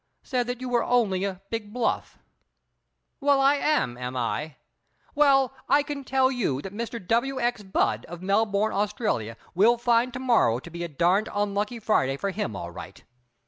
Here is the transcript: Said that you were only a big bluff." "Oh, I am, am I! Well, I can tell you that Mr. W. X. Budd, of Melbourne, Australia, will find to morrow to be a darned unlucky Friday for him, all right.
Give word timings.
Said 0.23 0.47
that 0.47 0.59
you 0.61 0.67
were 0.67 0.83
only 0.83 1.23
a 1.25 1.41
big 1.51 1.71
bluff." 1.71 2.17
"Oh, 3.21 3.39
I 3.39 3.53
am, 3.57 3.99
am 3.99 4.17
I! 4.17 4.55
Well, 5.13 5.53
I 5.69 5.83
can 5.83 6.03
tell 6.03 6.31
you 6.31 6.59
that 6.63 6.73
Mr. 6.73 6.97
W. 7.07 7.39
X. 7.39 7.61
Budd, 7.61 8.05
of 8.05 8.19
Melbourne, 8.23 8.73
Australia, 8.73 9.37
will 9.53 9.77
find 9.77 10.11
to 10.13 10.19
morrow 10.19 10.57
to 10.57 10.71
be 10.71 10.83
a 10.83 10.87
darned 10.87 11.29
unlucky 11.31 11.77
Friday 11.77 12.17
for 12.17 12.31
him, 12.31 12.55
all 12.55 12.71
right. 12.71 13.03